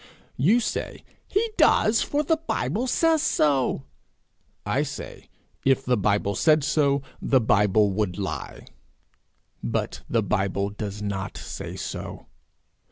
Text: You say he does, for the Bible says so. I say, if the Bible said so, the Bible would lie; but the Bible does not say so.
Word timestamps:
You 0.37 0.59
say 0.61 1.03
he 1.27 1.51
does, 1.59 2.01
for 2.01 2.23
the 2.23 2.37
Bible 2.37 2.87
says 2.87 3.21
so. 3.21 3.83
I 4.65 4.81
say, 4.81 5.29
if 5.63 5.85
the 5.85 5.95
Bible 5.95 6.33
said 6.33 6.63
so, 6.63 7.03
the 7.21 7.39
Bible 7.39 7.91
would 7.91 8.17
lie; 8.17 8.65
but 9.61 10.01
the 10.09 10.23
Bible 10.23 10.71
does 10.71 11.03
not 11.03 11.37
say 11.37 11.75
so. 11.75 12.25